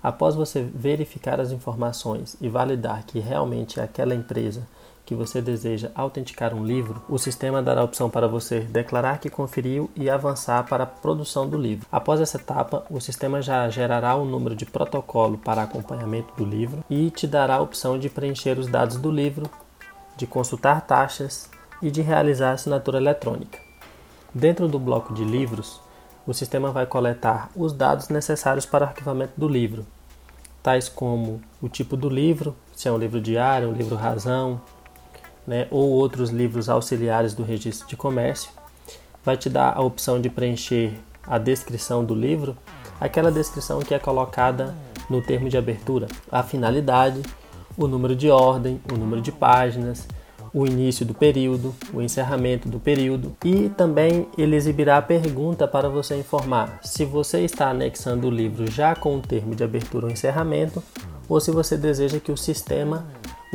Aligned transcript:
Após 0.00 0.36
você 0.36 0.62
verificar 0.62 1.40
as 1.40 1.50
informações 1.50 2.36
e 2.40 2.48
validar 2.48 3.04
que 3.04 3.18
realmente 3.18 3.80
é 3.80 3.82
aquela 3.82 4.14
empresa 4.14 4.62
que 5.04 5.14
você 5.14 5.40
deseja 5.42 5.90
autenticar 5.94 6.54
um 6.54 6.64
livro, 6.64 7.02
o 7.08 7.18
sistema 7.18 7.62
dará 7.62 7.82
a 7.82 7.84
opção 7.84 8.08
para 8.08 8.26
você 8.26 8.60
declarar 8.60 9.18
que 9.18 9.28
conferiu 9.28 9.90
e 9.94 10.08
avançar 10.08 10.66
para 10.66 10.84
a 10.84 10.86
produção 10.86 11.48
do 11.48 11.58
livro. 11.58 11.86
Após 11.92 12.20
essa 12.20 12.38
etapa, 12.38 12.84
o 12.90 13.00
sistema 13.00 13.42
já 13.42 13.68
gerará 13.68 14.16
um 14.16 14.24
número 14.24 14.56
de 14.56 14.64
protocolo 14.64 15.36
para 15.36 15.62
acompanhamento 15.62 16.34
do 16.36 16.44
livro 16.44 16.82
e 16.88 17.10
te 17.10 17.26
dará 17.26 17.56
a 17.56 17.60
opção 17.60 17.98
de 17.98 18.08
preencher 18.08 18.58
os 18.58 18.66
dados 18.66 18.96
do 18.96 19.10
livro, 19.10 19.50
de 20.16 20.26
consultar 20.26 20.80
taxas 20.82 21.50
e 21.82 21.90
de 21.90 22.00
realizar 22.00 22.52
assinatura 22.52 22.98
eletrônica. 22.98 23.58
Dentro 24.34 24.66
do 24.66 24.78
bloco 24.78 25.12
de 25.12 25.24
livros, 25.24 25.80
o 26.26 26.32
sistema 26.32 26.72
vai 26.72 26.86
coletar 26.86 27.50
os 27.54 27.72
dados 27.72 28.08
necessários 28.08 28.64
para 28.64 28.86
o 28.86 28.88
arquivamento 28.88 29.34
do 29.36 29.46
livro, 29.46 29.86
tais 30.62 30.88
como 30.88 31.42
o 31.60 31.68
tipo 31.68 31.94
do 31.94 32.08
livro, 32.08 32.56
se 32.74 32.88
é 32.88 32.92
um 32.92 32.96
livro 32.96 33.20
diário, 33.20 33.68
um 33.68 33.74
livro 33.74 33.94
razão, 33.94 34.60
né, 35.46 35.66
ou 35.70 35.90
outros 35.90 36.30
livros 36.30 36.68
auxiliares 36.68 37.34
do 37.34 37.42
registro 37.42 37.88
de 37.88 37.96
comércio. 37.96 38.50
Vai 39.24 39.36
te 39.36 39.48
dar 39.48 39.76
a 39.76 39.82
opção 39.82 40.20
de 40.20 40.28
preencher 40.28 40.92
a 41.26 41.38
descrição 41.38 42.04
do 42.04 42.14
livro, 42.14 42.56
aquela 43.00 43.32
descrição 43.32 43.80
que 43.80 43.94
é 43.94 43.98
colocada 43.98 44.74
no 45.08 45.22
termo 45.22 45.48
de 45.48 45.56
abertura, 45.56 46.06
a 46.30 46.42
finalidade, 46.42 47.22
o 47.76 47.86
número 47.86 48.14
de 48.14 48.30
ordem, 48.30 48.80
o 48.92 48.96
número 48.96 49.20
de 49.20 49.32
páginas, 49.32 50.06
o 50.54 50.64
início 50.64 51.04
do 51.04 51.12
período, 51.12 51.74
o 51.92 52.00
encerramento 52.00 52.68
do 52.68 52.78
período 52.78 53.36
e 53.44 53.68
também 53.70 54.28
ele 54.38 54.54
exibirá 54.54 54.98
a 54.98 55.02
pergunta 55.02 55.66
para 55.66 55.88
você 55.88 56.16
informar 56.16 56.78
se 56.82 57.04
você 57.04 57.40
está 57.40 57.70
anexando 57.70 58.28
o 58.28 58.30
livro 58.30 58.70
já 58.70 58.94
com 58.94 59.16
o 59.16 59.20
termo 59.20 59.56
de 59.56 59.64
abertura 59.64 60.06
ou 60.06 60.12
encerramento 60.12 60.80
ou 61.28 61.40
se 61.40 61.50
você 61.50 61.76
deseja 61.76 62.20
que 62.20 62.30
o 62.30 62.36
sistema 62.36 63.04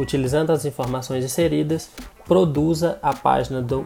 utilizando 0.01 0.51
as 0.51 0.65
informações 0.65 1.23
inseridas, 1.23 1.89
produza 2.25 2.97
a 3.01 3.13
página 3.13 3.61
do, 3.61 3.85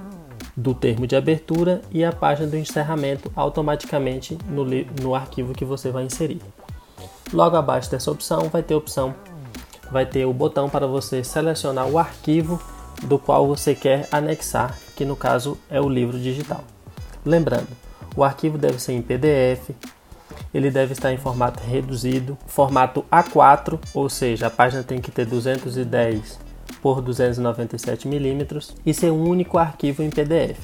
do 0.55 0.73
termo 0.73 1.07
de 1.07 1.15
abertura 1.15 1.81
e 1.91 2.03
a 2.03 2.11
página 2.11 2.47
do 2.47 2.57
encerramento 2.57 3.31
automaticamente 3.35 4.37
no, 4.47 4.63
no 5.01 5.15
arquivo 5.15 5.53
que 5.53 5.65
você 5.65 5.89
vai 5.89 6.03
inserir. 6.03 6.41
Logo 7.33 7.55
abaixo 7.55 7.89
dessa 7.89 8.11
opção 8.11 8.49
vai 8.49 8.61
ter 8.61 8.75
opção, 8.75 9.15
vai 9.91 10.05
ter 10.05 10.25
o 10.25 10.33
botão 10.33 10.69
para 10.69 10.85
você 10.85 11.23
selecionar 11.23 11.87
o 11.87 11.97
arquivo 11.97 12.61
do 13.03 13.17
qual 13.17 13.47
você 13.47 13.73
quer 13.73 14.07
anexar, 14.11 14.77
que 14.95 15.03
no 15.03 15.15
caso 15.15 15.57
é 15.69 15.81
o 15.81 15.89
livro 15.89 16.19
digital. 16.19 16.63
Lembrando, 17.25 17.69
o 18.15 18.23
arquivo 18.23 18.57
deve 18.57 18.79
ser 18.79 18.93
em 18.93 19.01
PDF, 19.01 19.71
ele 20.53 20.69
deve 20.69 20.93
estar 20.93 21.11
em 21.11 21.17
formato 21.17 21.63
reduzido, 21.63 22.37
formato 22.45 23.03
A4, 23.11 23.79
ou 23.93 24.07
seja, 24.09 24.47
a 24.47 24.51
página 24.51 24.83
tem 24.83 25.01
que 25.01 25.11
ter 25.11 25.25
210 25.25 26.39
por 26.81 27.01
297 27.01 28.07
milímetros 28.07 28.75
e 28.85 28.93
ser 28.93 29.11
um 29.11 29.27
único 29.27 29.57
arquivo 29.57 30.03
em 30.03 30.09
PDF. 30.09 30.59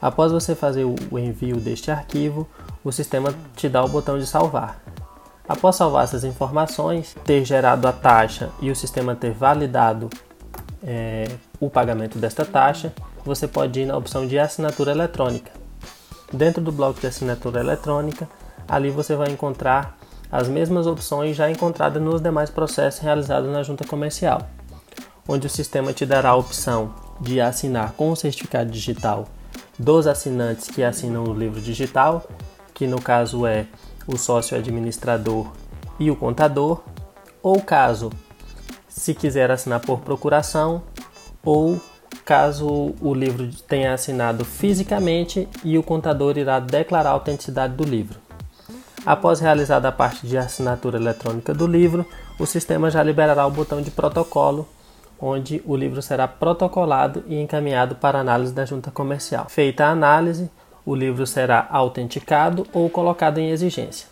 Após 0.00 0.32
você 0.32 0.54
fazer 0.54 0.84
o 0.84 1.18
envio 1.18 1.56
deste 1.56 1.90
arquivo, 1.90 2.48
o 2.84 2.92
sistema 2.92 3.34
te 3.56 3.68
dá 3.68 3.84
o 3.84 3.88
botão 3.88 4.18
de 4.18 4.26
salvar. 4.26 4.80
Após 5.48 5.76
salvar 5.76 6.04
essas 6.04 6.24
informações, 6.24 7.16
ter 7.24 7.44
gerado 7.44 7.86
a 7.88 7.92
taxa 7.92 8.50
e 8.60 8.70
o 8.70 8.76
sistema 8.76 9.16
ter 9.16 9.32
validado 9.32 10.08
é, 10.82 11.26
o 11.58 11.68
pagamento 11.68 12.18
desta 12.18 12.44
taxa, 12.44 12.92
você 13.24 13.46
pode 13.46 13.80
ir 13.80 13.86
na 13.86 13.96
opção 13.96 14.26
de 14.26 14.38
assinatura 14.38 14.92
eletrônica. 14.92 15.50
Dentro 16.32 16.62
do 16.62 16.70
bloco 16.70 17.00
de 17.00 17.06
assinatura 17.06 17.60
eletrônica, 17.60 18.28
ali 18.70 18.88
você 18.88 19.16
vai 19.16 19.30
encontrar 19.30 19.98
as 20.30 20.46
mesmas 20.46 20.86
opções 20.86 21.36
já 21.36 21.50
encontradas 21.50 22.00
nos 22.00 22.20
demais 22.20 22.48
processos 22.48 23.00
realizados 23.00 23.50
na 23.50 23.64
junta 23.64 23.84
comercial, 23.84 24.48
onde 25.26 25.48
o 25.48 25.50
sistema 25.50 25.92
te 25.92 26.06
dará 26.06 26.30
a 26.30 26.36
opção 26.36 26.94
de 27.20 27.40
assinar 27.40 27.92
com 27.94 28.12
o 28.12 28.16
certificado 28.16 28.70
digital 28.70 29.26
dos 29.76 30.06
assinantes 30.06 30.68
que 30.68 30.84
assinam 30.84 31.24
o 31.24 31.34
livro 31.34 31.60
digital, 31.60 32.24
que 32.72 32.86
no 32.86 33.02
caso 33.02 33.44
é 33.44 33.66
o 34.06 34.16
sócio 34.16 34.56
administrador 34.56 35.48
e 35.98 36.08
o 36.08 36.16
contador, 36.16 36.80
ou 37.42 37.60
caso 37.60 38.10
se 38.86 39.14
quiser 39.14 39.50
assinar 39.50 39.80
por 39.80 40.00
procuração, 40.00 40.82
ou 41.44 41.80
caso 42.24 42.94
o 43.00 43.12
livro 43.14 43.48
tenha 43.66 43.94
assinado 43.94 44.44
fisicamente 44.44 45.48
e 45.64 45.76
o 45.76 45.82
contador 45.82 46.38
irá 46.38 46.60
declarar 46.60 47.10
a 47.10 47.12
autenticidade 47.14 47.74
do 47.74 47.82
livro. 47.82 48.29
Após 49.04 49.40
realizada 49.40 49.88
a 49.88 49.92
parte 49.92 50.26
de 50.26 50.36
assinatura 50.36 50.98
eletrônica 50.98 51.54
do 51.54 51.66
livro, 51.66 52.04
o 52.38 52.46
sistema 52.46 52.90
já 52.90 53.02
liberará 53.02 53.46
o 53.46 53.50
botão 53.50 53.80
de 53.80 53.90
protocolo, 53.90 54.68
onde 55.18 55.62
o 55.64 55.74
livro 55.74 56.02
será 56.02 56.28
protocolado 56.28 57.24
e 57.26 57.40
encaminhado 57.40 57.94
para 57.94 58.20
análise 58.20 58.52
da 58.52 58.66
junta 58.66 58.90
comercial. 58.90 59.46
Feita 59.48 59.86
a 59.86 59.90
análise, 59.90 60.50
o 60.84 60.94
livro 60.94 61.26
será 61.26 61.66
autenticado 61.70 62.66
ou 62.74 62.90
colocado 62.90 63.38
em 63.38 63.50
exigência. 63.50 64.06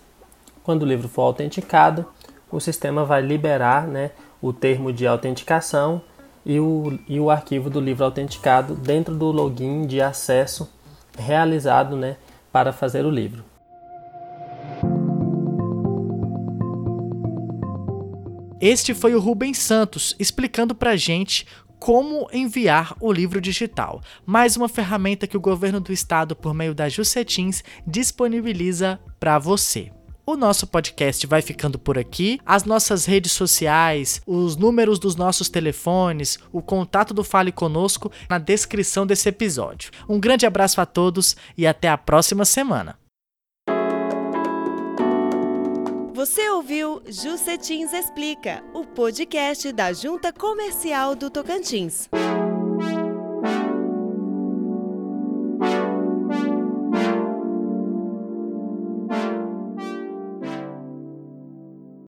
Quando 0.62 0.82
o 0.82 0.87
livro 0.87 1.08
for 1.08 1.23
autenticado, 1.23 2.06
o 2.50 2.58
sistema 2.58 3.05
vai 3.05 3.20
liberar 3.20 3.87
né, 3.87 4.11
o 4.41 4.52
termo 4.55 4.91
de 4.91 5.06
autenticação 5.06 6.00
e 6.44 6.58
o, 6.58 6.99
e 7.06 7.20
o 7.20 7.31
arquivo 7.31 7.69
do 7.69 7.81
livro 7.81 8.05
autenticado 8.05 8.75
dentro 8.75 9.14
do 9.14 9.31
login 9.31 9.87
de 9.87 10.00
acesso 10.00 10.69
realizado 11.17 11.94
né, 11.94 12.17
para 12.50 12.73
fazer 12.73 13.05
o 13.05 13.11
livro. 13.11 13.47
Este 18.60 18.93
foi 18.93 19.14
o 19.14 19.20
Rubens 19.20 19.58
Santos 19.58 20.16
explicando 20.19 20.75
pra 20.75 20.96
gente 20.96 21.46
como 21.78 22.28
enviar 22.32 22.96
o 23.00 23.12
livro 23.12 23.40
digital, 23.40 24.02
mais 24.26 24.56
uma 24.56 24.69
ferramenta 24.69 25.28
que 25.28 25.37
o 25.37 25.40
governo 25.40 25.78
do 25.78 25.93
estado, 25.93 26.34
por 26.34 26.52
meio 26.52 26.75
da 26.75 26.88
Jucetins, 26.88 27.62
disponibiliza 27.87 28.99
para 29.20 29.38
você. 29.38 29.93
O 30.26 30.37
nosso 30.37 30.66
podcast 30.66 31.25
vai 31.28 31.40
ficando 31.40 31.78
por 31.78 31.96
aqui. 31.96 32.40
As 32.44 32.64
nossas 32.64 33.06
redes 33.06 33.31
sociais, 33.31 34.20
os 34.26 34.56
números 34.56 34.99
dos 34.99 35.14
nossos 35.14 35.49
telefones, 35.49 36.37
o 36.52 36.60
contato 36.60 37.14
do 37.14 37.22
Fale 37.22 37.52
Conosco 37.52 38.10
na 38.28 38.38
descrição 38.38 39.06
desse 39.06 39.28
episódio. 39.28 39.93
Um 40.08 40.19
grande 40.19 40.46
abraço 40.46 40.81
a 40.81 40.87
todos 40.87 41.37
e 41.56 41.64
até 41.64 41.88
a 41.88 41.96
próxima 41.96 42.44
semana. 42.44 42.97
Você 46.19 46.50
ouviu 46.50 47.00
Jucetins 47.06 47.93
Explica, 47.93 48.61
o 48.75 48.85
podcast 48.85 49.70
da 49.70 49.93
Junta 49.93 50.32
Comercial 50.32 51.15
do 51.15 51.31
Tocantins. 51.31 52.09